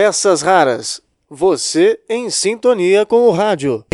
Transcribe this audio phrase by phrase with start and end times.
[0.00, 1.02] Peças Raras.
[1.28, 3.84] Você em sintonia com o rádio.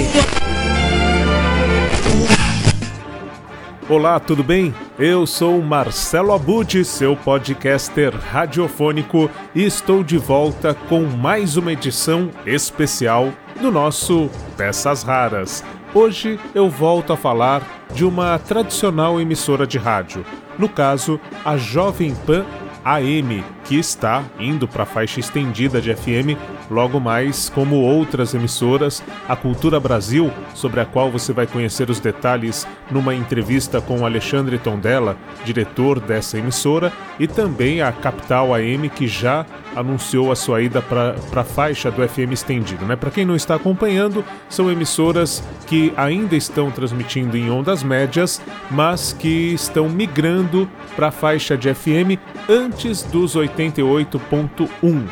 [3.88, 4.75] Olá, tudo bem?
[4.98, 12.30] Eu sou Marcelo Abud, seu podcaster radiofônico, e estou de volta com mais uma edição
[12.44, 14.28] especial do nosso
[14.58, 15.64] Peças Raras.
[15.94, 20.23] Hoje eu volto a falar de uma tradicional emissora de rádio,
[20.59, 22.45] no caso, a Jovem Pan
[22.84, 26.38] AM, que está indo para a faixa estendida de FM
[26.70, 32.00] logo mais, como outras emissoras, a Cultura Brasil, sobre a qual você vai conhecer os
[32.00, 39.06] detalhes numa entrevista com Alexandre Tondela, diretor dessa emissora, e também a Capital AM, que
[39.06, 42.84] já anunciou a sua ida para a faixa do FM estendido.
[42.84, 42.96] Né?
[42.96, 48.40] Para quem não está acompanhando, são emissoras que ainda estão transmitindo em ondas médias,
[48.70, 52.18] mas que estão migrando para a faixa de FM
[52.48, 55.06] antes dos 88.1.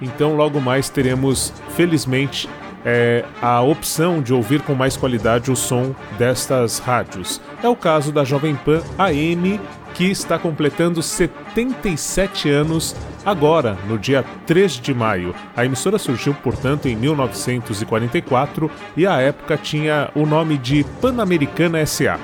[0.00, 2.48] Então, logo mais teremos, felizmente,
[2.84, 7.40] é, a opção de ouvir com mais qualidade o som destas rádios.
[7.62, 9.58] É o caso da Jovem Pan AM,
[9.94, 15.34] que está completando 77 anos agora, no dia 3 de maio.
[15.56, 22.18] A emissora surgiu, portanto, em 1944 e à época tinha o nome de Pan-Americana SA.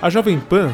[0.00, 0.72] A Jovem Pan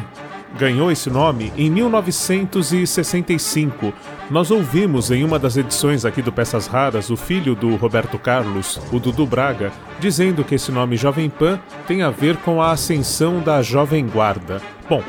[0.57, 3.93] ganhou esse nome em 1965.
[4.29, 8.79] Nós ouvimos em uma das edições aqui do Peças Raras o filho do Roberto Carlos,
[8.91, 13.39] o Dudu Braga, dizendo que esse nome Jovem Pan tem a ver com a ascensão
[13.39, 14.59] da Jovem Guarda.
[14.89, 15.03] Bom,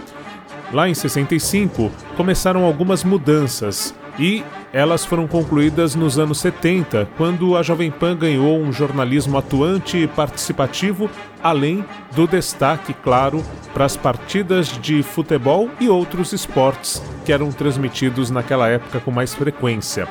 [0.70, 7.62] lá em 65 começaram algumas mudanças e elas foram concluídas nos anos 70, quando a
[7.62, 11.08] Jovem Pan ganhou um jornalismo atuante e participativo,
[11.42, 18.30] além do destaque, claro, para as partidas de futebol e outros esportes que eram transmitidos
[18.30, 20.08] naquela época com mais frequência.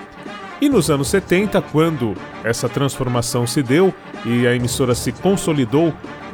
[0.62, 3.94] E nos anos 70, quando essa transformação se deu
[4.26, 5.94] e a emissora se consolidou,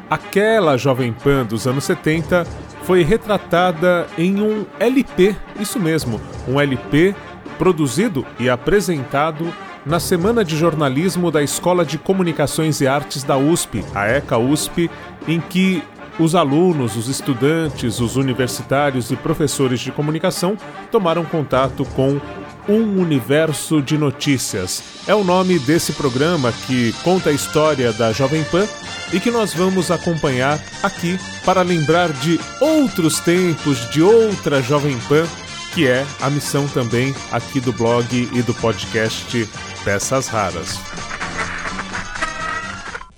[0.09, 2.45] aquela Jovem Pan dos anos 70
[2.83, 7.15] foi retratada em um LP, isso mesmo, um LP
[7.61, 9.53] produzido e apresentado
[9.85, 14.89] na Semana de Jornalismo da Escola de Comunicações e Artes da USP, a ECA USP,
[15.27, 15.83] em que
[16.17, 20.57] os alunos, os estudantes, os universitários e professores de comunicação
[20.91, 22.19] tomaram contato com
[22.67, 24.81] um universo de notícias.
[25.05, 28.65] É o nome desse programa que conta a história da Jovem Pan
[29.13, 35.27] e que nós vamos acompanhar aqui para lembrar de outros tempos, de outra Jovem Pan
[35.73, 39.49] que é a missão também aqui do blog e do podcast
[39.83, 40.79] Peças Raras.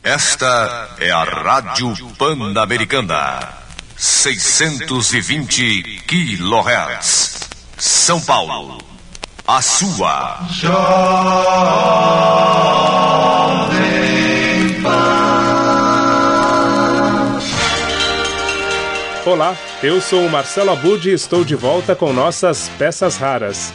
[0.04, 3.50] Esta é a Rádio Pan-Americana,
[3.96, 7.40] 620 kHz,
[7.78, 8.80] São Paulo,
[9.48, 10.40] a sua.
[10.52, 10.74] Jovem
[19.26, 19.58] Olá.
[19.82, 23.72] Eu sou o Marcelo Abud e estou de volta com nossas peças raras.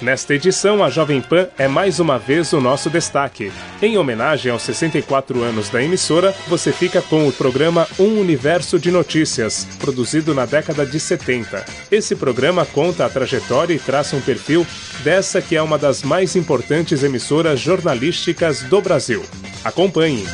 [0.00, 3.52] Nesta edição, a Jovem Pan é mais uma vez o nosso destaque.
[3.82, 8.90] Em homenagem aos 64 anos da emissora, você fica com o programa Um Universo de
[8.90, 11.62] Notícias, produzido na década de 70.
[11.90, 14.66] Esse programa conta a trajetória e traça um perfil
[15.04, 19.22] dessa que é uma das mais importantes emissoras jornalísticas do Brasil.
[19.62, 20.24] Acompanhe!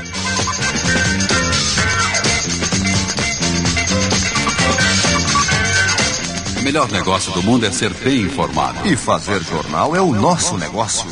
[6.62, 8.86] O melhor negócio do mundo é ser bem informado.
[8.86, 11.04] E fazer jornal é o nosso negócio.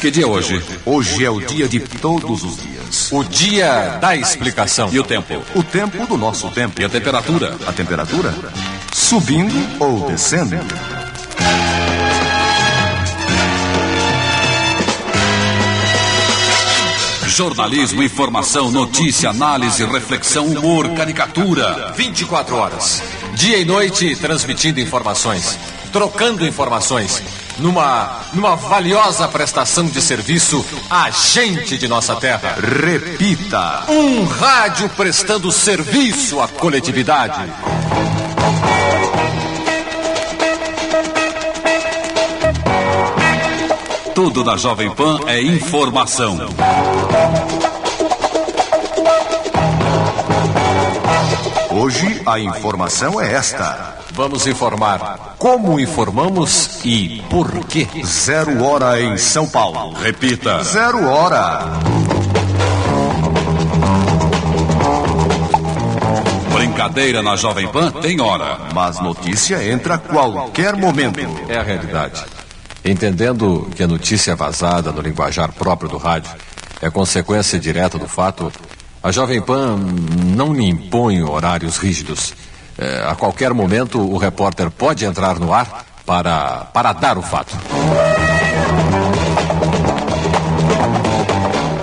[0.00, 0.62] Que dia é hoje?
[0.86, 3.10] Hoje é o dia de todos os dias.
[3.10, 4.88] O dia da explicação.
[4.92, 5.42] E o tempo?
[5.56, 6.80] O tempo do nosso tempo.
[6.80, 7.56] E a temperatura?
[7.66, 8.32] A temperatura?
[8.92, 10.60] Subindo ou descendo?
[17.30, 21.92] Jornalismo, informação, notícia, análise, reflexão, humor, caricatura.
[21.96, 23.00] 24 horas.
[23.34, 25.56] Dia e noite transmitindo informações,
[25.92, 27.22] trocando informações.
[27.58, 32.56] Numa, numa valiosa prestação de serviço à gente de nossa terra.
[32.58, 37.40] Repita: um rádio prestando serviço à coletividade.
[44.22, 46.36] Tudo da Jovem Pan é informação.
[51.70, 53.96] Hoje a informação é esta.
[54.12, 57.88] Vamos informar como informamos e por quê.
[58.04, 59.94] Zero hora em São Paulo.
[59.94, 60.62] Repita.
[60.64, 61.62] Zero hora.
[66.52, 68.58] Brincadeira na Jovem Pan tem hora.
[68.74, 71.20] Mas notícia entra a qualquer momento.
[71.48, 72.22] É a realidade.
[72.84, 76.30] Entendendo que a notícia vazada no linguajar próprio do rádio
[76.80, 78.50] é consequência direta do fato,
[79.02, 82.32] a Jovem Pan não lhe impõe horários rígidos.
[82.78, 87.54] É, a qualquer momento, o repórter pode entrar no ar para, para dar o fato.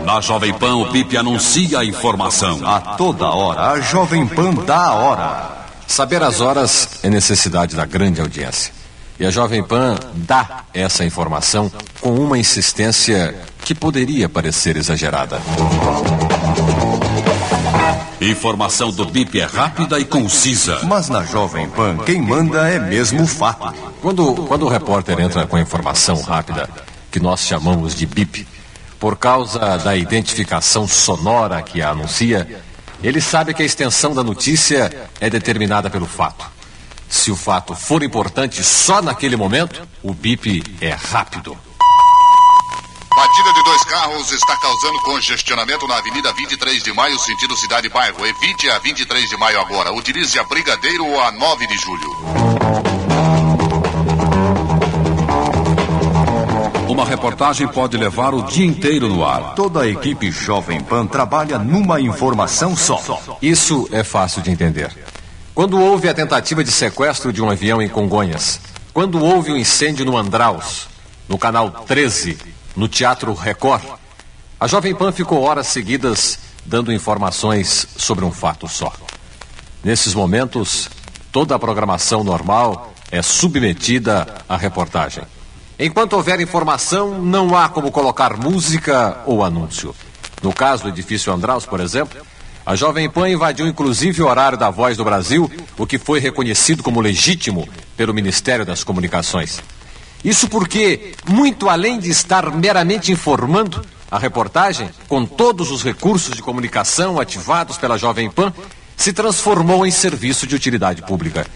[0.04, 2.60] Na Jovem Pan, o Bip anuncia a informação.
[2.66, 5.58] A toda hora, a Jovem Pan dá a hora.
[5.86, 8.77] Saber as horas é necessidade da grande audiência.
[9.20, 13.36] E a Jovem Pan dá essa informação com uma insistência
[13.66, 15.42] que poderia parecer exagerada.
[18.22, 20.82] Informação do BIP é rápida e concisa.
[20.84, 23.74] Mas na Jovem Pan, quem manda é mesmo o fato.
[24.02, 26.70] Quando, quando o repórter entra com a informação rápida,
[27.12, 28.48] que nós chamamos de BIP,
[29.00, 32.48] por causa da identificação sonora que a anuncia,
[33.04, 36.57] ele sabe que a extensão da notícia é determinada pelo fato.
[37.10, 41.58] Se o fato for importante só naquele momento, o BIP é rápido.
[43.16, 48.24] Batida de dois carros está causando congestionamento na Avenida 23 de Maio, sentido cidade-bairro.
[48.24, 49.92] Evite a 23 de Maio agora.
[49.92, 52.12] Utilize a Brigadeiro ou a 9 de Julho.
[56.88, 59.56] Uma reportagem pode levar o dia inteiro no ar.
[59.56, 63.02] Toda a equipe Jovem Pan trabalha numa informação só.
[63.42, 64.96] Isso é fácil de entender.
[65.58, 68.62] Quando houve a tentativa de sequestro de um avião em Congonhas,
[68.94, 70.88] quando houve o um incêndio no Andraus,
[71.28, 72.38] no canal 13,
[72.76, 73.84] no Teatro Record,
[74.60, 78.94] a Jovem Pan ficou horas seguidas dando informações sobre um fato só.
[79.84, 80.92] Nesses momentos,
[81.32, 85.24] toda a programação normal é submetida à reportagem.
[85.80, 89.96] Enquanto houver informação, não há como colocar música ou anúncio.
[90.40, 92.27] No caso do edifício Andraus, por exemplo,
[92.68, 96.84] a Jovem Pan invadiu inclusive o horário da Voz do Brasil, o que foi reconhecido
[96.84, 97.66] como legítimo
[97.96, 99.64] pelo Ministério das Comunicações.
[100.22, 103.82] Isso porque, muito além de estar meramente informando,
[104.12, 108.54] a reportagem, com todos os recursos de comunicação ativados pela Jovem Pan,
[108.98, 111.48] se transformou em serviço de utilidade pública.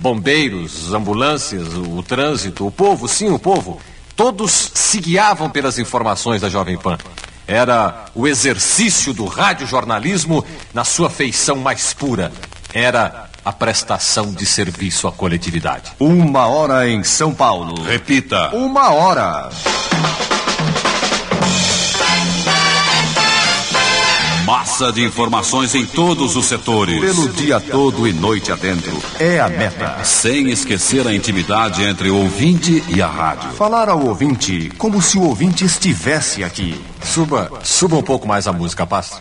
[0.00, 3.78] Bombeiros, ambulâncias, o trânsito, o povo, sim, o povo,
[4.16, 6.96] todos se guiavam pelas informações da Jovem Pan.
[7.46, 10.44] Era o exercício do radiojornalismo
[10.74, 12.32] na sua feição mais pura.
[12.74, 15.92] Era a prestação de serviço à coletividade.
[16.00, 17.80] Uma hora em São Paulo.
[17.84, 18.50] Repita.
[18.54, 19.50] Uma hora.
[24.46, 27.00] Massa de informações em todos os setores.
[27.00, 28.96] Pelo dia todo e noite adentro.
[29.18, 30.04] É a meta.
[30.04, 33.50] Sem esquecer a intimidade entre o ouvinte e a rádio.
[33.54, 36.80] Falar ao ouvinte como se o ouvinte estivesse aqui.
[37.02, 39.20] Suba, suba um pouco mais a música, Pastre.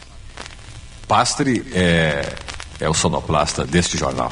[1.07, 2.36] Pastre é,
[2.80, 4.31] é o sonoplasta deste jornal.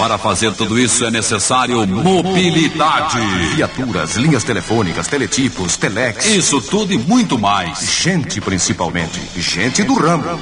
[0.00, 3.20] Para fazer tudo isso é necessário mobilidade.
[3.54, 6.24] Viaturas, linhas telefônicas, teletipos, telex.
[6.24, 7.80] Isso tudo e muito mais.
[8.00, 9.20] Gente, principalmente.
[9.36, 10.40] Gente do ramo.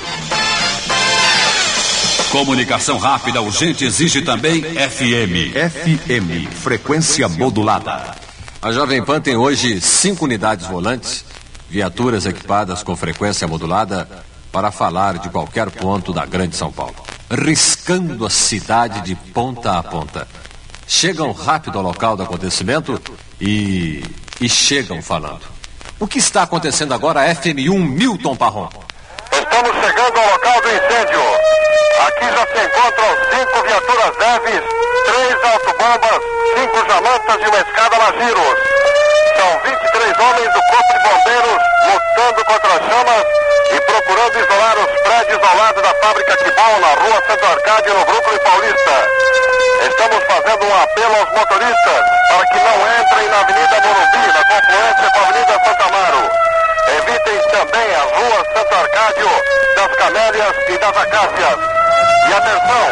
[2.31, 5.51] Comunicação rápida urgente exige também FM.
[5.53, 8.15] FM, frequência modulada.
[8.63, 11.25] A Jovem Pan tem hoje cinco unidades volantes,
[11.69, 14.09] viaturas equipadas com frequência modulada
[14.53, 16.95] para falar de qualquer ponto da Grande São Paulo
[17.31, 20.27] riscando a cidade de ponta a ponta.
[20.87, 23.01] Chegam rápido ao local do acontecimento
[23.41, 24.03] e.
[24.41, 25.43] e chegam falando.
[26.01, 28.69] O que está acontecendo agora, FM1 Milton Parron?
[29.31, 31.21] Estamos chegando ao local do incêndio.
[32.07, 34.63] Aqui já se encontram cinco viaturas leves,
[35.05, 36.23] três autobombas,
[36.55, 38.59] cinco jamantas e uma escada Magiros.
[39.37, 45.01] São 23 homens do Corpo de Bombeiros lutando contra as chamas e procurando isolar os
[45.03, 49.09] prédios ao lado da fábrica Kibon, na rua Santo Arcádio, no Brooklyn Paulista.
[49.89, 55.11] Estamos fazendo um apelo aos motoristas para que não entrem na Avenida Morumbi, na confluência
[55.13, 56.31] com a Avenida Santa Amaro.
[56.99, 59.29] Evitem também as ruas Santo Arcádio,
[59.77, 61.59] das Camélias e das Acácias.
[62.29, 62.88] E atenção,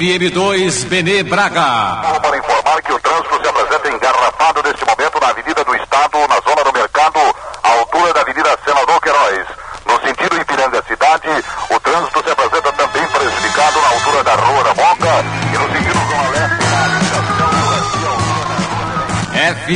[0.00, 2.18] FM2 Benê Braga.
[2.22, 6.40] Para informar que o trânsito se apresenta engarrafado neste momento na Avenida do Estado, na
[6.40, 7.18] zona do mercado,
[7.62, 9.46] à altura da Avenida Senador Queiroz.
[9.84, 11.28] No sentido Ipiranga Cidade,
[11.68, 15.98] o trânsito se apresenta também prejudicado na altura da Rua da Moca e no sentido
[16.08, 18.16] Zona Leste, na estação do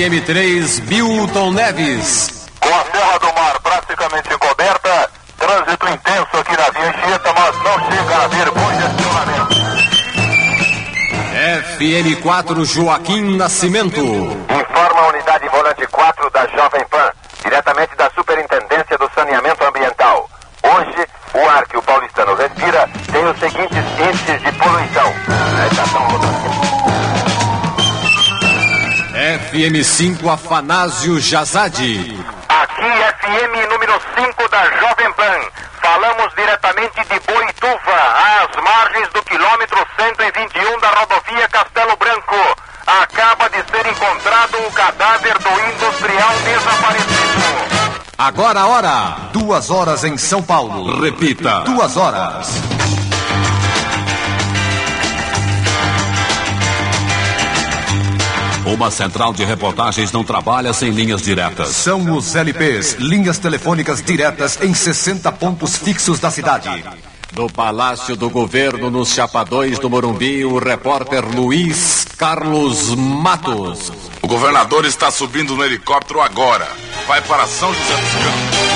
[0.01, 2.34] FM3 Milton Neves.
[11.93, 14.01] FM4 Joaquim Nascimento.
[14.01, 17.11] Informa a unidade volante 4 da Jovem Pan,
[17.43, 20.29] diretamente da Superintendência do Saneamento Ambiental.
[20.63, 25.13] Hoje, o ar que o paulistano respira tem os seguintes índices de poluição.
[25.63, 26.05] A estação
[29.15, 32.19] FM5 Afanásio Jazade.
[32.49, 35.65] Aqui FM número 5 da Jovem Pan.
[35.95, 38.01] Falamos diretamente de Boituva,
[38.43, 42.35] às margens do quilômetro 121 da rodovia Castelo Branco.
[42.85, 48.05] Acaba de ser encontrado o cadáver do industrial desaparecido.
[48.19, 49.17] Agora a hora.
[49.33, 51.01] Duas horas em São Paulo.
[51.01, 51.61] Repita.
[51.61, 52.49] Duas horas.
[58.67, 61.69] Uma central de reportagens não trabalha sem linhas diretas.
[61.69, 66.83] São os LPs, linhas telefônicas diretas em 60 pontos fixos da cidade.
[67.33, 73.93] Do Palácio do Governo, nos Chapadões do Morumbi, o repórter Luiz Carlos Matos.
[74.23, 76.67] O governador está subindo no helicóptero agora.
[77.07, 78.75] Vai para São José dos Campos.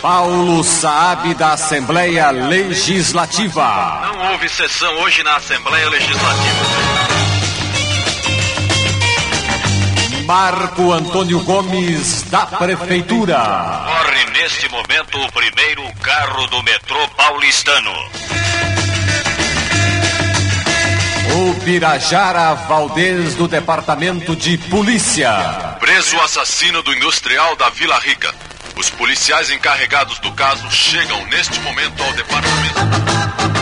[0.00, 4.00] Paulo Saab, da Assembleia Legislativa.
[4.02, 6.99] Não houve sessão hoje na Assembleia Legislativa.
[10.30, 13.36] Marco Antônio Gomes, da Prefeitura.
[13.36, 17.90] Corre neste momento o primeiro carro do metrô paulistano.
[21.34, 25.32] O Pirajara Valdez, do Departamento de Polícia.
[25.80, 28.32] Preso assassino do industrial da Vila Rica.
[28.76, 33.59] Os policiais encarregados do caso chegam neste momento ao departamento.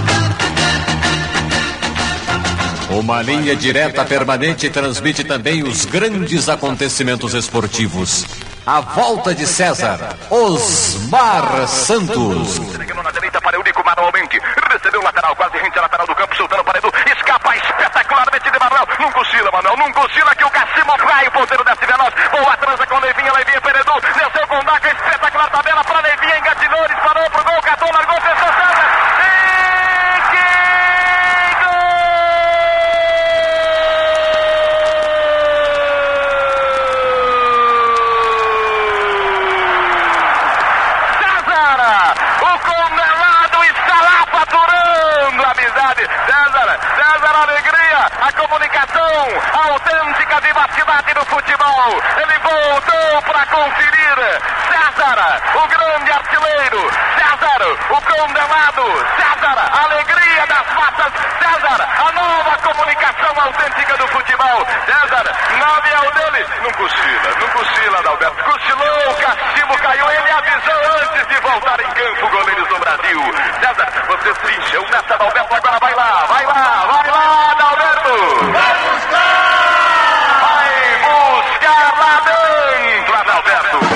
[2.90, 8.26] Uma linha direta permanente transmite também os grandes acontecimentos esportivos.
[8.66, 12.59] A volta de César, Osmar Santos.
[12.59, 14.38] Na direita para Eurico manualmente.
[14.71, 16.90] Recebeu lateral, quase rente a lateral do campo, soltando para Edu.
[17.16, 18.87] Escapa espetacularmente de Manuel.
[19.52, 19.76] Manuel.
[20.37, 20.50] Que o
[21.07, 21.26] vai.
[21.26, 22.14] O ponteiro desce veloz.
[22.30, 23.33] Boa transa com Leivinha.
[23.33, 23.92] Leivinha para Edu.
[24.00, 24.88] Desceu com Daca.
[24.88, 26.38] Espetacular tabela para Leivinha.
[26.88, 27.62] Disparou gol.
[27.62, 28.16] Catou, largou.
[28.16, 28.21] E
[30.30, 30.45] que
[41.49, 42.14] César!
[42.40, 46.02] O condenado está lá faturando a amizade.
[47.09, 49.25] César, César, a alegria, a comunicação,
[49.71, 52.03] autêntica vivacidade do futebol.
[52.21, 53.99] Ele voltou para conferir.
[54.69, 56.90] César, o grande artilheiro.
[57.16, 58.85] César, o condenado.
[59.16, 61.12] César, alegria das massas.
[61.38, 64.66] César, a nova comunicação autêntica do futebol.
[64.87, 65.25] César,
[65.59, 66.47] na avião dele.
[66.62, 68.45] Não cochila, não cochila, Adalberto.
[68.45, 70.11] Cochilou, o castigo caiu.
[70.11, 73.21] Ele avisou antes de voltar em campo, goleiros do Brasil.
[73.61, 75.54] César, você trincham nessa, Adalberto.
[75.54, 78.52] Agora vai lá, vai lá, vai lá, Adalberto.
[78.52, 79.59] Vai buscar!
[80.40, 83.88] Vai buscar lá dentro, Adalberto.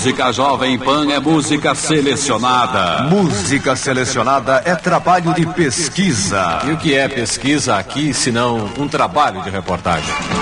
[0.00, 3.02] Música Jovem Pan é música selecionada.
[3.02, 6.60] Música selecionada é trabalho de pesquisa.
[6.64, 10.39] E o que é pesquisa aqui, senão um trabalho de reportagem?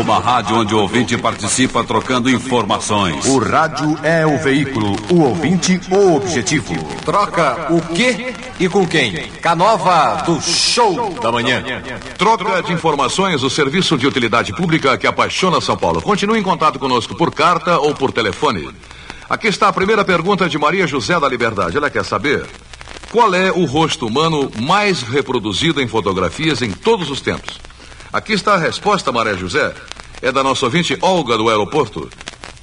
[0.00, 3.24] Uma rádio onde o ouvinte participa trocando informações.
[3.26, 6.74] O rádio é o veículo, o ouvinte, o objetivo.
[7.04, 9.28] Troca o quê e com quem?
[9.40, 11.62] Canova do Show da Manhã.
[12.18, 16.02] Troca de informações, o serviço de utilidade pública que apaixona São Paulo.
[16.02, 18.68] Continue em contato conosco por carta ou por telefone.
[19.30, 21.76] Aqui está a primeira pergunta de Maria José da Liberdade.
[21.76, 22.44] Ela quer saber
[23.12, 27.60] qual é o rosto humano mais reproduzido em fotografias em todos os tempos.
[28.14, 29.74] Aqui está a resposta, Maria José.
[30.22, 32.08] É da nossa ouvinte Olga do aeroporto.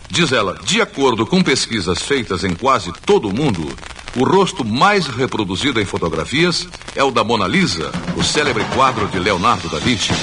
[0.10, 3.68] Diz ela, de acordo com pesquisas feitas em quase todo o mundo,
[4.16, 9.20] o rosto mais reproduzido em fotografias é o da Mona Lisa, o célebre quadro de
[9.20, 10.14] Leonardo da Vinci.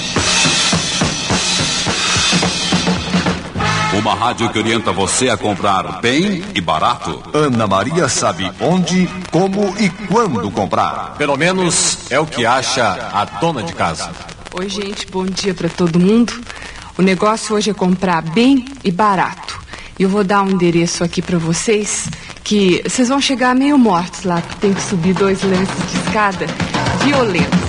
[3.99, 7.21] Uma rádio que orienta você a comprar bem e barato.
[7.35, 11.13] Ana Maria sabe onde, como e quando comprar.
[11.19, 14.09] Pelo menos é o que acha a dona de casa.
[14.51, 16.33] Oi, gente, bom dia para todo mundo.
[16.97, 19.59] O negócio hoje é comprar bem e barato.
[19.97, 22.09] E eu vou dar um endereço aqui para vocês
[22.43, 26.47] que vocês vão chegar meio mortos lá, porque tem que subir dois lances de escada
[27.03, 27.59] violentos.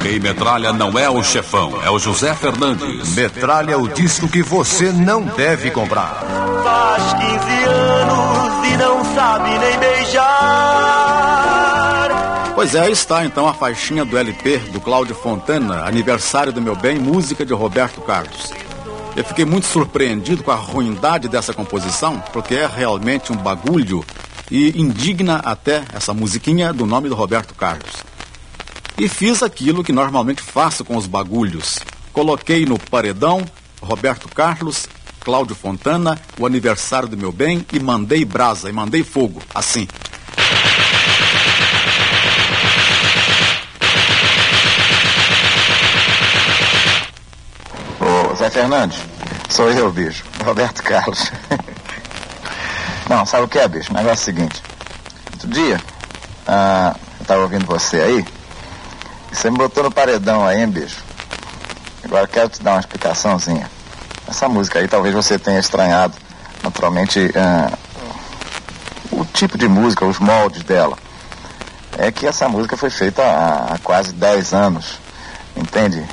[0.00, 3.14] Quem metralha não é o chefão, é o José Fernandes.
[3.14, 6.24] Metralha é o disco que você não deve comprar.
[6.64, 8.47] Faz 15 anos
[8.78, 10.28] não sabe nem beijar.
[12.54, 16.74] Pois é, aí está então a faixinha do LP do Cláudio Fontana, aniversário do meu
[16.74, 18.52] bem, música de Roberto Carlos.
[19.16, 24.04] Eu fiquei muito surpreendido com a ruindade dessa composição, porque é realmente um bagulho
[24.50, 27.92] e indigna até essa musiquinha do nome do Roberto Carlos.
[28.96, 31.78] E fiz aquilo que normalmente faço com os bagulhos.
[32.12, 33.44] Coloquei no paredão
[33.80, 34.88] Roberto Carlos,
[35.28, 39.86] Cláudio Fontana, o aniversário do meu bem e mandei brasa e mandei fogo, assim.
[48.00, 48.98] Ô, Zé Fernandes,
[49.50, 50.24] sou eu, bicho.
[50.42, 51.30] Roberto Carlos.
[53.06, 53.90] Não, sabe o que é, bicho?
[53.90, 54.62] O negócio é o seguinte.
[55.34, 55.78] Outro dia,
[56.46, 58.24] ah, eu tava ouvindo você aí,
[59.30, 61.04] e você me botou no paredão aí, hein, bicho?
[62.02, 63.77] Agora eu quero te dar uma explicaçãozinha.
[64.28, 66.14] Essa música aí talvez você tenha estranhado,
[66.62, 67.72] naturalmente, ah,
[69.10, 70.98] o tipo de música, os moldes dela.
[71.96, 74.98] É que essa música foi feita há, há quase 10 anos,
[75.56, 76.04] entende?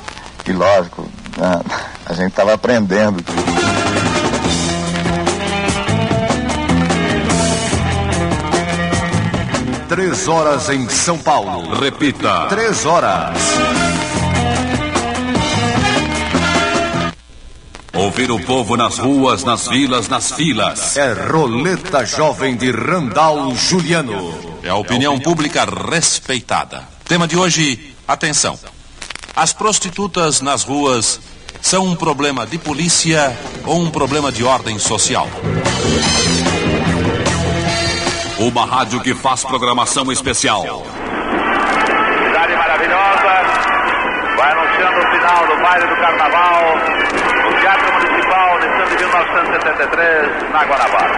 [0.46, 1.06] E lógico,
[1.38, 1.60] ah,
[2.06, 3.22] a gente estava aprendendo.
[9.88, 11.78] Três horas em São Paulo.
[11.78, 12.46] Repita.
[12.48, 13.36] Três horas.
[17.96, 20.98] Ouvir o povo nas ruas, nas vilas, nas filas.
[20.98, 24.58] É Roleta Jovem de Randall Juliano.
[24.62, 26.84] É a opinião pública respeitada.
[27.04, 28.58] Tema de hoje: atenção.
[29.34, 31.20] As prostitutas nas ruas
[31.62, 33.34] são um problema de polícia
[33.64, 35.26] ou um problema de ordem social?
[38.38, 40.84] Uma rádio que faz programação especial.
[42.26, 43.32] Cidade maravilhosa.
[44.36, 47.35] Vai anunciando o final do baile do carnaval
[47.66, 51.16] Teatro Municipal ano de 1973, na Guanabara.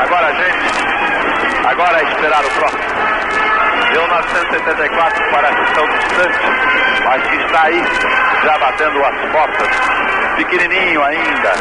[0.00, 2.82] Agora, gente, agora é esperar o próximo.
[3.92, 6.38] 1974 parece tão distante,
[7.06, 7.82] mas que está aí,
[8.44, 9.68] já batendo as portas,
[10.36, 11.52] pequenininho ainda,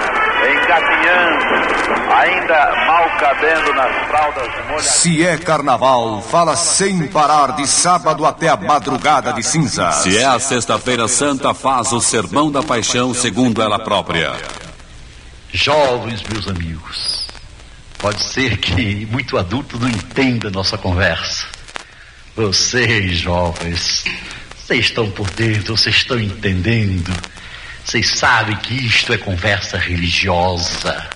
[0.49, 4.85] engatinhando, ainda mal cabendo nas fraldas molhadas.
[4.85, 9.91] Se é carnaval, fala sem parar de sábado até a madrugada de cinza.
[9.91, 14.33] Se é a Sexta-feira Santa, faz o Sermão da Paixão segundo ela própria.
[15.53, 17.27] Jovens, meus amigos,
[17.97, 21.45] pode ser que muito adulto não entenda nossa conversa.
[22.35, 24.05] Vocês, jovens,
[24.57, 27.11] vocês estão por dentro, vocês estão entendendo.
[27.85, 31.09] Vocês sabem que isto é conversa religiosa.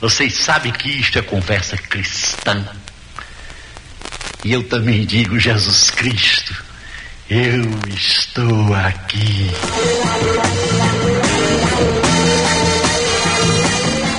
[0.00, 2.64] Vocês sabem que isto é conversa cristã.
[4.44, 6.54] E eu também digo, Jesus Cristo,
[7.28, 7.64] eu
[7.94, 9.50] estou aqui.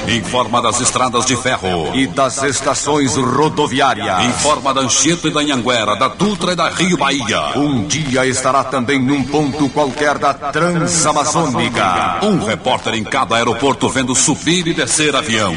[0.09, 1.95] Informa das estradas de ferro.
[1.95, 4.25] E das estações rodoviárias.
[4.25, 7.57] Informa da Anchieta e da Anhanguera, da Dutra e da Rio Bahia.
[7.57, 12.19] Um dia estará também num ponto qualquer da Transamazônica.
[12.23, 15.53] Um repórter em cada aeroporto vendo subir e descer avião.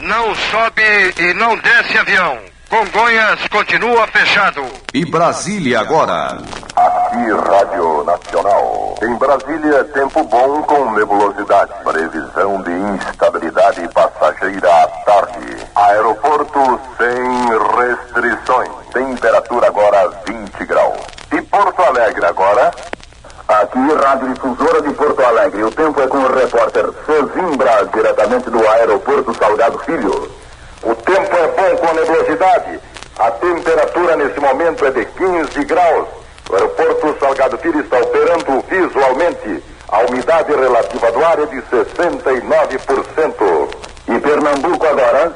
[0.00, 0.82] Não sobe
[1.18, 2.51] e não desce avião.
[2.72, 4.64] Congonhas continua fechado.
[4.94, 6.38] E Brasília agora.
[6.74, 8.94] Aqui, Rádio Nacional.
[9.02, 11.70] Em Brasília, tempo bom com nebulosidade.
[11.84, 15.56] Previsão de instabilidade passageira à tarde.
[15.74, 18.70] Aeroporto sem restrições.
[18.90, 20.96] Temperatura agora 20 graus.
[21.30, 22.70] E Porto Alegre agora?
[23.48, 25.62] Aqui, Rádio Difusora de Porto Alegre.
[25.62, 30.42] O tempo é com o repórter Cezimbra, diretamente do Aeroporto Salgado Filho.
[30.82, 32.80] O tempo é bom com nebulosidade.
[33.18, 36.08] A temperatura nesse momento é de 15 graus.
[36.50, 39.62] O aeroporto Salgado Filho está operando visualmente.
[39.88, 43.68] A umidade relativa do ar é de 69%.
[44.08, 45.32] E Pernambuco agora?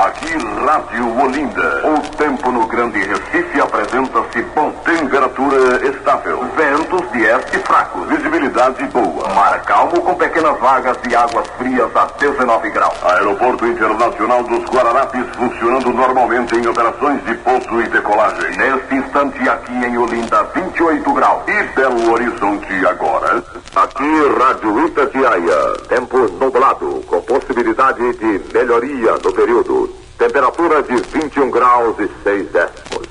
[0.00, 0.32] Aqui,
[0.64, 1.82] Rádio Olinda.
[1.84, 4.70] O tempo no Grande Recife apresenta-se bom.
[4.82, 6.42] Temperatura estável.
[6.56, 8.08] Ventos de este fracos.
[8.08, 9.28] Visibilidade boa.
[9.34, 12.94] Mar calmo com pequenas vagas de águas frias a 19 graus.
[13.04, 18.56] Aeroporto Internacional dos Guararapes funcionando normalmente em operações de pouso e decolagem.
[18.56, 21.42] Neste instante, aqui em Olinda, 28 graus.
[21.46, 23.44] E Belo Horizonte agora?
[23.76, 25.72] Aqui, Rádio Itatiaia.
[25.88, 29.89] Tempo nublado, com possibilidade de melhoria no período.
[30.20, 33.08] Temperatura de 21 graus e 6 décimos.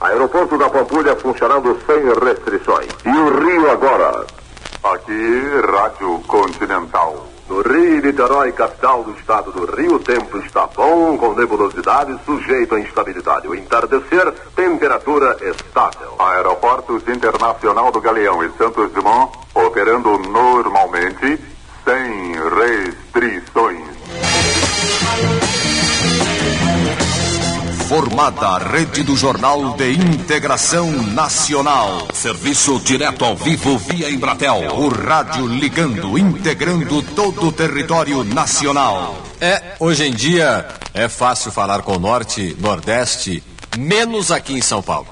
[0.00, 2.90] Aeroporto da Pampulha funcionando sem restrições.
[3.04, 4.24] E o Rio agora?
[4.84, 7.26] Aqui, Rádio Continental.
[7.48, 12.76] No Rio Niterói, capital do estado do Rio, o tempo está bom, com nebulosidade, sujeito
[12.76, 13.48] a instabilidade.
[13.48, 16.14] O entardecer, temperatura estável.
[16.20, 21.36] Aeroportos Internacional do Galeão e Santos Dumont operando normalmente,
[21.84, 22.32] sem
[23.12, 23.82] restrições.
[27.94, 32.08] Formada a rede do Jornal de Integração Nacional.
[32.12, 34.74] Serviço direto ao vivo via Embratel.
[34.74, 39.16] O rádio ligando, integrando todo o território nacional.
[39.40, 43.44] É, hoje em dia é fácil falar com o Norte, Nordeste,
[43.78, 45.06] menos aqui em São Paulo.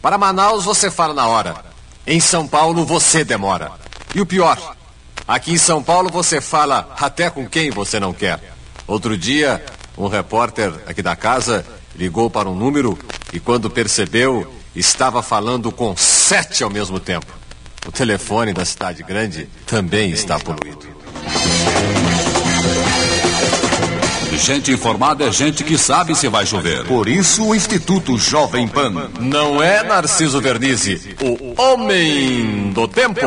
[0.00, 1.54] Para Manaus você fala na hora.
[2.06, 3.72] Em São Paulo você demora.
[4.14, 4.74] E o pior,
[5.28, 8.40] aqui em São Paulo você fala até com quem você não quer.
[8.86, 9.62] Outro dia,
[9.98, 12.98] um repórter aqui da casa ligou para um número
[13.32, 17.26] e quando percebeu, estava falando com sete ao mesmo tempo.
[17.86, 20.96] O telefone da cidade grande também está poluído.
[24.36, 26.84] Gente informada é gente que sabe se vai chover.
[26.84, 29.10] Por isso o Instituto Jovem Pan.
[29.18, 33.20] Não é Narciso Vernizzi, o homem do tempo.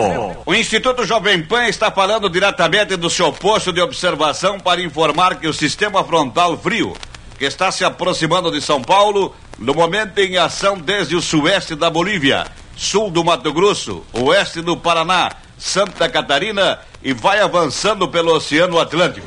[0.45, 5.47] O Instituto Jovem Pan está falando diretamente do seu posto de observação para informar que
[5.47, 6.95] o sistema frontal frio,
[7.39, 11.89] que está se aproximando de São Paulo, no momento em ação desde o sueste da
[11.89, 18.77] Bolívia, sul do Mato Grosso, oeste do Paraná, Santa Catarina e vai avançando pelo Oceano
[18.77, 19.25] Atlântico.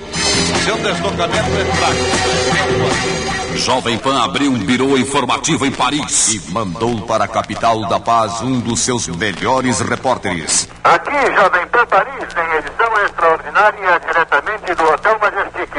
[0.63, 3.57] Seu deslocamento é fraco.
[3.57, 8.43] Jovem Pan abriu um birô informativo em Paris e mandou para a capital da paz
[8.43, 10.69] um dos seus melhores repórteres.
[10.85, 15.71] Aqui, Jovem Pan Paris, em edição extraordinária, diretamente do Hotel Majestic,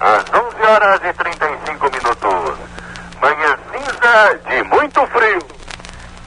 [0.00, 2.58] às 11 horas e 35 minutos.
[3.20, 5.38] Manhã cinza de muito frio.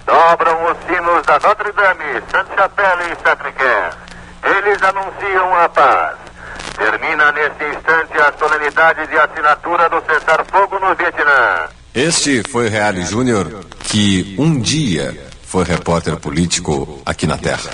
[0.06, 3.94] Dobram os sinos da Notre Dame, Sainte-Chapelle e Sacré-Cœur.
[4.44, 6.18] Eles anunciam a paz.
[6.78, 11.70] Termina neste instante a solenidade de assinatura do cessar-fogo no Vietnã.
[11.96, 13.48] Este foi Reale Júnior,
[13.80, 17.72] que um dia foi repórter político aqui na Terra.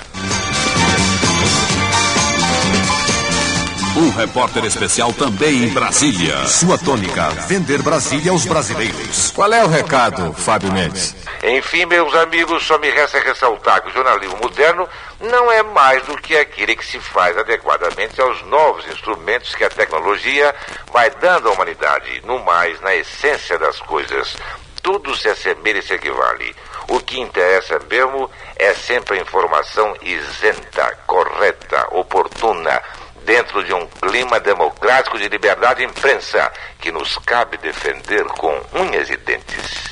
[3.97, 6.45] Um repórter especial também em Brasília.
[6.45, 9.31] Sua tônica, vender Brasília aos brasileiros.
[9.31, 11.15] Qual é o recado, Fábio Mendes?
[11.43, 14.87] Enfim, meus amigos, só me resta ressaltar que o jornalismo moderno
[15.19, 19.69] não é mais do que aquele que se faz adequadamente aos novos instrumentos que a
[19.69, 20.53] tecnologia
[20.93, 24.37] vai dando à humanidade, no mais, na essência das coisas.
[24.81, 26.55] Tudo se assemelha e se equivale.
[26.87, 32.81] O que interessa mesmo é sempre a informação isenta, correta, oportuna,
[33.29, 39.07] dentro de um clima democrático de liberdade de imprensa que nos cabe defender com unhas
[39.07, 39.83] e dentes.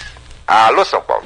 [0.47, 1.23] Alô, São Paulo.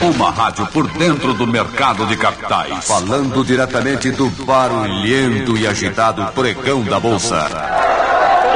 [0.00, 2.86] Uma rádio por dentro do mercado de capitais.
[2.86, 7.46] Falando diretamente do barulhento e agitado pregão da Bolsa.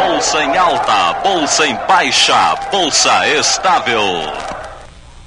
[0.06, 4.53] Bolsa em alta, bolsa em baixa, bolsa estável.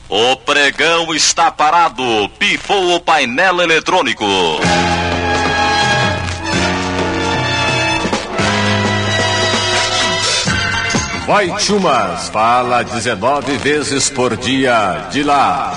[0.09, 4.25] O pregão está parado, pifou o painel eletrônico.
[11.25, 15.73] Vai Chumas, fala 19 vezes por dia de lá.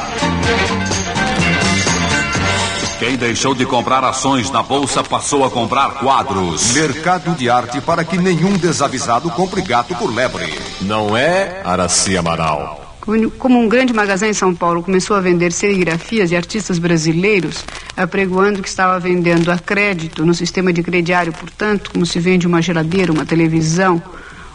[3.01, 6.73] Quem deixou de comprar ações na bolsa passou a comprar quadros.
[6.73, 10.57] Mercado de arte para que nenhum desavisado compre gato por lebre.
[10.83, 12.90] Não é Araci Amaral.
[13.39, 17.65] Como um grande magazém em São Paulo começou a vender serigrafias de artistas brasileiros,
[17.97, 22.63] apregoando que estava vendendo a crédito no sistema de crediário, portanto, como se vende uma
[22.63, 24.01] geladeira, uma televisão,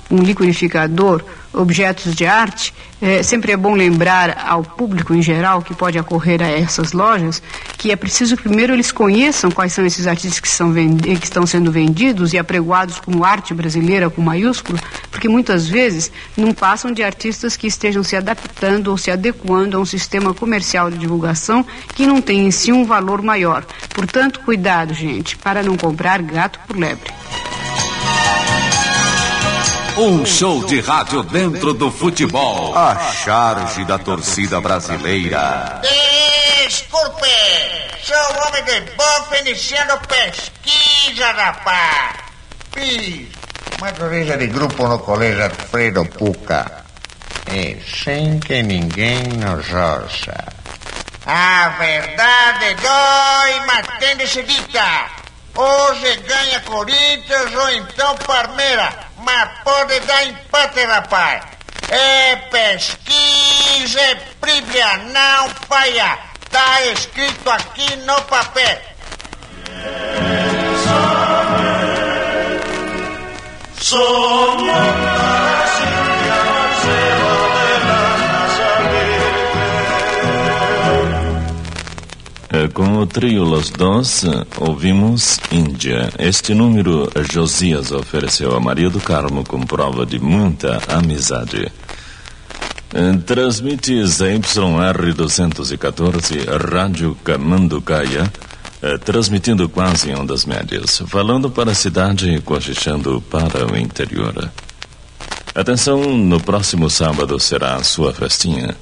[0.10, 5.74] um liquidificador, objetos de arte, é, sempre é bom lembrar ao público em geral que
[5.74, 7.42] pode acorrer a essas lojas
[7.78, 11.72] que é preciso primeiro eles conheçam quais são esses artistas que, são que estão sendo
[11.72, 14.80] vendidos e apregoados como arte brasileira com maiúsculo,
[15.12, 19.80] porque muitas vezes não passam de artistas que estejam se adaptando ou se adequando a
[19.80, 23.66] um sistema comercial de divulgação que não tem em si um valor maior.
[23.94, 27.12] Portanto, cuidado, gente, para não comprar gato por lebre.
[29.98, 32.78] Um show de rádio dentro do futebol.
[32.78, 35.82] A charge da torcida brasileira.
[35.82, 37.30] Desculpe,
[38.04, 42.18] sou homem de banco iniciando pesquisa, rapaz.
[42.74, 43.28] Fiz
[43.80, 46.84] uma corrida de grupo no colégio Alfredo Puca.
[47.50, 50.36] E sem que ninguém nos ouça.
[51.26, 55.06] A verdade dói, mas tem de se dita.
[55.56, 61.44] Hoje ganha Corinthians ou então Palmeiras mas pode dar empate, rapaz.
[61.90, 66.18] É pesquisa, é bíblia, não falha.
[66.50, 68.82] Tá escrito aqui no papel.
[73.88, 75.05] É
[82.76, 84.26] com no trio Los Dos,
[84.58, 86.12] ouvimos Índia.
[86.20, 91.72] Este número Josias ofereceu a Maria do Carmo com prova de muita amizade.
[92.94, 98.30] Eh, Transmite ZYR 214, Rádio Camanducaia,
[98.82, 104.52] eh, transmitindo quase em ondas médias, falando para a cidade e cochichando para o interior.
[105.56, 108.76] Atenção, no próximo sábado será a sua festinha.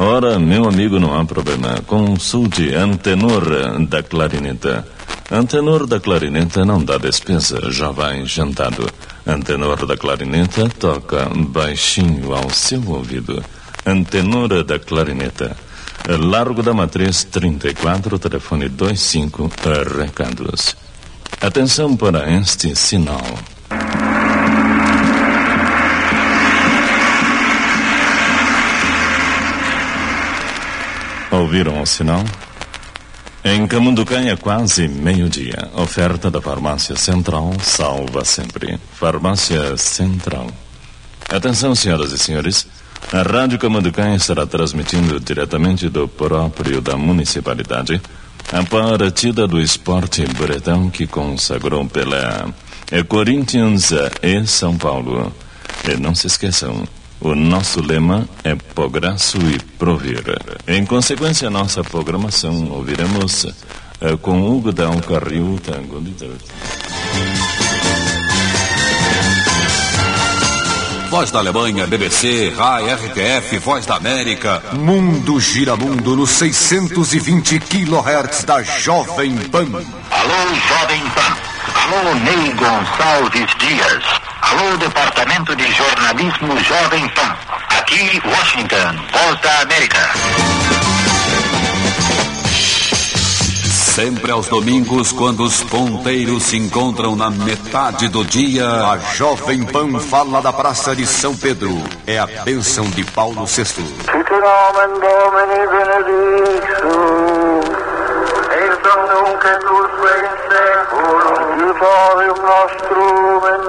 [0.00, 1.82] Ora, meu amigo, não há problema.
[1.84, 4.86] Consulte Antenor da Clarineta.
[5.28, 8.88] Antenor da Clarineta não dá despesa, já vai jantado.
[9.26, 13.42] Antenor da Clarineta toca baixinho ao seu ouvido.
[13.84, 15.56] Antenor da Clarineta.
[16.06, 19.50] Largo da Matriz 34, telefone 25,
[19.98, 20.76] recados.
[21.40, 23.26] Atenção para este sinal.
[31.30, 32.24] Ouviram o sinal?
[33.44, 35.70] Em Camunducanha, quase meio-dia.
[35.74, 38.78] Oferta da Farmácia Central salva sempre.
[38.94, 40.48] Farmácia Central.
[41.28, 42.66] Atenção, senhoras e senhores.
[43.12, 48.00] A Rádio Camunducanha estará transmitindo diretamente do próprio da municipalidade
[48.50, 52.48] a partida do esporte bretão que consagrou pela
[52.90, 53.90] é Corinthians
[54.22, 55.30] e São Paulo.
[55.86, 56.88] E não se esqueçam,
[57.20, 60.22] o nosso lema é progresso e provir.
[60.66, 63.46] Em consequência, nossa programação ouviremos
[64.00, 66.14] eh, com Hugo Dão Carril Tango de
[71.10, 74.62] Voz da Alemanha, BBC, RAI, RTF, Voz da América.
[74.74, 79.66] Mundo gira mundo nos 620 kHz da Jovem Pan.
[80.10, 81.36] Alô, Jovem Pan.
[81.96, 84.27] Alô, Ney Gonçalves Dias.
[84.50, 87.36] Alô, Departamento de Jornalismo Jovem Pan.
[87.78, 89.98] Aqui, Washington, Voz da América.
[93.94, 99.98] Sempre aos domingos, quando os ponteiros se encontram na metade do dia, a Jovem Pan
[99.98, 101.82] fala da Praça de São Pedro.
[102.06, 103.64] É a bênção de Paulo VI.
[103.64, 103.84] Sit
[104.30, 107.27] nomen Domini benedictus,
[109.28, 109.76] nunca tu
[110.48, 111.36] secolo.
[111.58, 111.72] In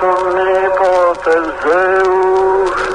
[0.00, 2.87] Omnipotens Deus.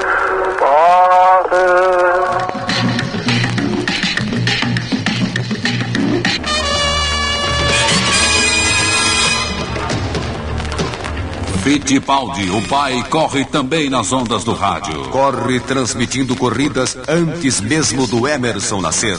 [11.64, 15.08] Fittipaldi, o pai, corre também nas ondas do rádio.
[15.08, 19.16] Corre transmitindo corridas antes mesmo do Emerson nascer.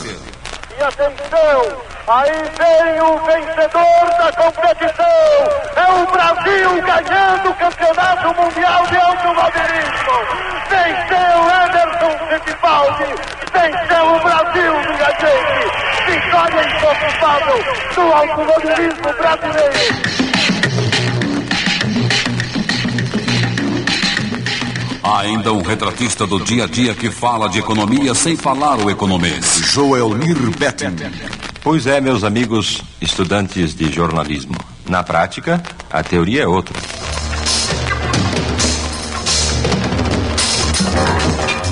[0.78, 5.04] E atenção, aí vem o vencedor da competição.
[5.74, 10.14] É o Brasil ganhando o campeonato mundial de automobilismo.
[10.70, 13.10] Venceu Anderson Fittipaldi.
[13.52, 15.66] Venceu o Brasil, minha gente.
[16.06, 17.58] Vitória incontestável
[17.96, 20.25] do automobilismo brasileiro.
[25.06, 28.90] Há ainda um retratista do dia a dia que fala de economia sem falar o
[28.90, 29.62] economês.
[29.62, 30.96] Joelmir Betting.
[31.62, 34.56] Pois é, meus amigos estudantes de jornalismo.
[34.88, 36.74] Na prática, a teoria é outra.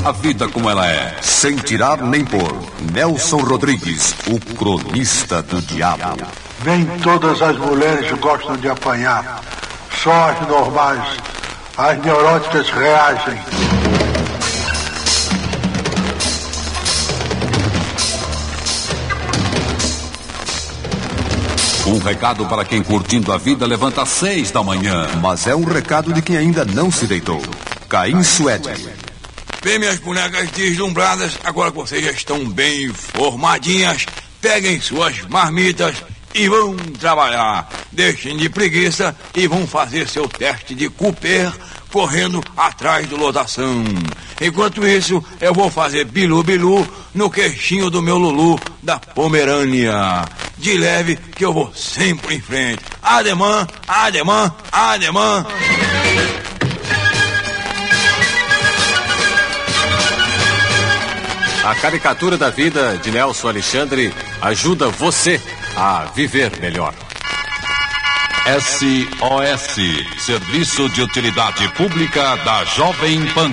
[0.04, 1.16] A vida como ela é.
[1.20, 2.56] Sem tirar nem pôr.
[2.92, 6.24] Nelson Rodrigues, o cronista do diabo.
[6.64, 9.42] Nem todas as mulheres gostam de apanhar.
[10.04, 11.33] Só as normais.
[11.76, 13.34] As neuróticas reagem.
[21.84, 25.08] Um recado para quem curtindo a vida levanta às seis da manhã.
[25.20, 27.42] Mas é um recado de quem ainda não se deitou.
[27.88, 28.70] Caim Suede.
[29.60, 34.06] Bem, minhas bonecas deslumbradas, agora que vocês já estão bem formadinhas,
[34.40, 35.96] peguem suas marmitas
[36.34, 37.68] e vão trabalhar.
[37.92, 41.52] Deixem de preguiça e vão fazer seu teste de Cooper
[41.90, 43.84] correndo atrás do lotação.
[44.40, 50.24] Enquanto isso, eu vou fazer bilu-bilu no queixinho do meu Lulu da Pomerânia.
[50.58, 52.82] De leve que eu vou sempre em frente.
[53.00, 55.46] Ademã, ademã, ademã.
[61.64, 65.40] A caricatura da vida de Nelson Alexandre ajuda você
[65.76, 66.94] a viver melhor.
[68.60, 69.76] SOS
[70.18, 73.50] Serviço de Utilidade Pública da Jovem Pan.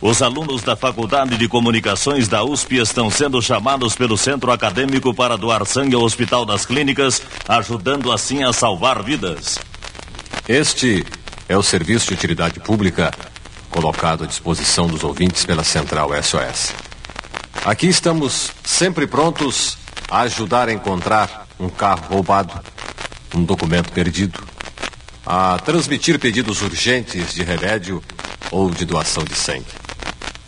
[0.00, 5.36] Os alunos da Faculdade de Comunicações da USP estão sendo chamados pelo Centro Acadêmico para
[5.36, 9.58] doar sangue ao Hospital das Clínicas, ajudando assim a salvar vidas.
[10.48, 11.04] Este
[11.48, 13.12] é o serviço de utilidade pública
[13.68, 16.72] colocado à disposição dos ouvintes pela Central SOS.
[17.64, 19.76] Aqui estamos sempre prontos
[20.10, 22.58] a ajudar a encontrar um carro roubado,
[23.34, 24.42] um documento perdido,
[25.24, 28.02] a transmitir pedidos urgentes de remédio
[28.50, 29.66] ou de doação de sangue.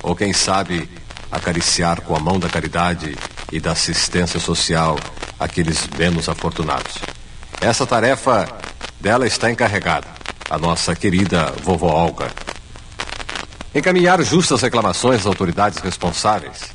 [0.03, 0.90] Ou quem sabe,
[1.31, 3.16] acariciar com a mão da caridade
[3.53, 4.98] e da assistência social
[5.38, 6.94] aqueles menos afortunados.
[7.61, 8.48] Essa tarefa
[9.01, 10.09] dela está encarregada
[10.53, 12.31] a nossa querida vovó Olga.
[13.75, 16.70] Encaminhar justas reclamações às autoridades responsáveis.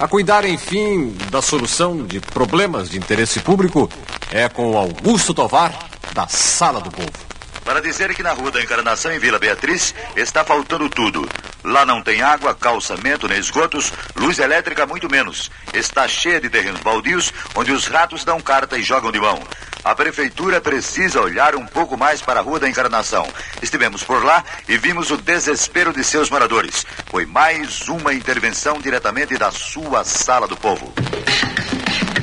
[0.00, 3.86] A cuidar, enfim, da solução de problemas de interesse público
[4.32, 7.29] é com Augusto Tovar, da Sala do Povo.
[7.64, 11.28] Para dizer que na Rua da Encarnação, em Vila Beatriz, está faltando tudo.
[11.62, 15.50] Lá não tem água, calçamento nem esgotos, luz elétrica muito menos.
[15.72, 19.42] Está cheia de terrenos baldios, onde os ratos dão carta e jogam de mão.
[19.84, 23.26] A prefeitura precisa olhar um pouco mais para a Rua da Encarnação.
[23.62, 26.84] Estivemos por lá e vimos o desespero de seus moradores.
[27.10, 30.92] Foi mais uma intervenção diretamente da sua sala do povo.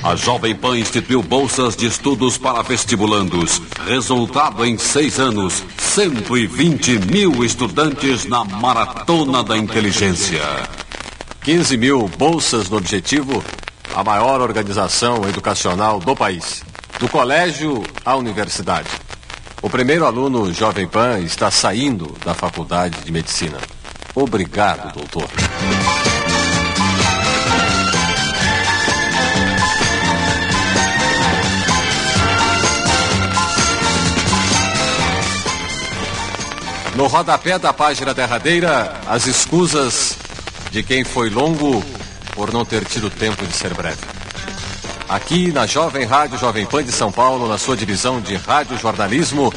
[0.08, 3.62] A Jovem Pan instituiu bolsas de estudos para vestibulandos.
[3.86, 10.42] Resultado em seis anos: 120 mil estudantes na Maratona da Inteligência.
[11.44, 13.44] 15 mil bolsas no objetivo,
[13.94, 16.64] a maior organização educacional do país.
[17.02, 18.88] Do colégio à universidade.
[19.62, 23.58] O primeiro aluno Jovem Pan está saindo da faculdade de medicina.
[24.16, 25.28] Obrigado, doutor.
[36.98, 40.18] No rodapé da página derradeira, as escusas
[40.72, 41.86] de quem foi longo
[42.34, 44.02] por não ter tido tempo de ser breve.
[45.08, 49.54] Aqui na Jovem Rádio Jovem Pan de São Paulo, na sua divisão de rádio jornalismo,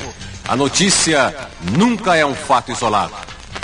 [0.46, 1.34] a notícia
[1.78, 3.14] nunca é um fato isolado,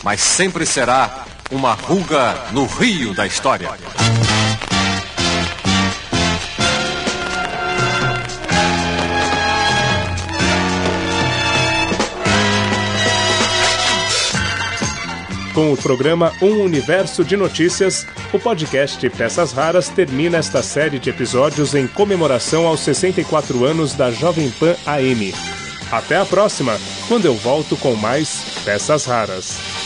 [0.03, 3.69] mas sempre será uma ruga no rio da história.
[15.57, 21.09] Com o programa Um Universo de Notícias, o podcast Peças Raras termina esta série de
[21.09, 25.33] episódios em comemoração aos 64 anos da Jovem Pan AM.
[25.90, 29.86] Até a próxima, quando eu volto com mais Peças Raras.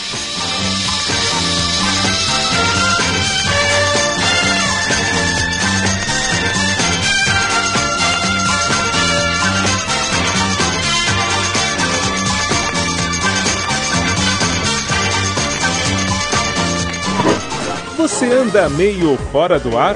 [18.10, 19.94] Você anda meio fora do ar?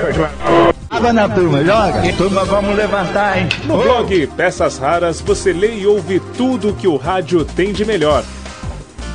[0.88, 2.00] Água na turma, joga.
[2.16, 3.48] Turma, vamos levantar, hein?
[3.64, 8.22] No blog Peças Raras você lê e ouve tudo que o rádio tem de melhor.